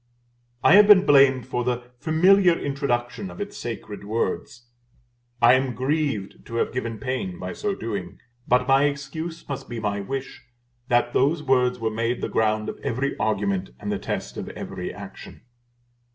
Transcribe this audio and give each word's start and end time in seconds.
I 0.63 0.73
have 0.77 0.87
been 0.87 1.05
blamed 1.05 1.45
for 1.45 1.63
the 1.63 1.91
familiar 1.99 2.57
introduction 2.57 3.29
of 3.29 3.39
its 3.39 3.55
sacred 3.55 4.03
words. 4.03 4.65
I 5.43 5.53
am 5.53 5.75
grieved 5.75 6.43
to 6.47 6.55
have 6.55 6.73
given 6.73 6.97
pain 6.97 7.37
by 7.37 7.53
so 7.53 7.75
doing; 7.75 8.17
but 8.47 8.67
my 8.67 8.85
excuse 8.85 9.47
must 9.47 9.69
be 9.69 9.79
my 9.79 9.99
wish 9.99 10.41
that 10.87 11.13
those 11.13 11.43
words 11.43 11.77
were 11.77 11.91
made 11.91 12.19
the 12.21 12.29
ground 12.29 12.67
of 12.67 12.79
every 12.79 13.15
argument 13.17 13.75
and 13.79 13.91
the 13.91 13.99
test 13.99 14.37
of 14.37 14.49
every 14.49 14.91
action. 14.91 15.41